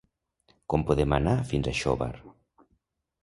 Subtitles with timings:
[0.73, 2.09] Com podem anar fins a Xóvar?